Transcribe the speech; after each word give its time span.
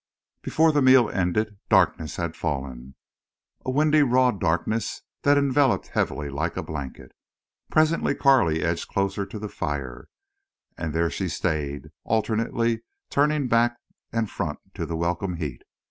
Before 0.41 0.71
the 0.71 0.81
meal 0.81 1.11
ended 1.11 1.59
darkness 1.69 2.15
had 2.15 2.35
fallen, 2.35 2.95
a 3.63 3.69
windy 3.69 4.01
raw 4.01 4.31
darkness 4.31 5.03
that 5.21 5.37
enveloped 5.37 5.89
heavily 5.89 6.27
like 6.27 6.57
a 6.57 6.63
blanket. 6.63 7.11
Presently 7.69 8.15
Carley 8.15 8.63
edged 8.63 8.87
closer 8.87 9.27
to 9.27 9.37
the 9.37 9.47
fire, 9.47 10.07
and 10.75 10.91
there 10.91 11.11
she 11.11 11.29
stayed, 11.29 11.91
alternately 12.03 12.81
turning 13.11 13.47
back 13.47 13.77
and 14.11 14.27
front 14.27 14.57
to 14.73 14.87
the 14.87 14.97
welcome 14.97 15.35
heat. 15.35 15.61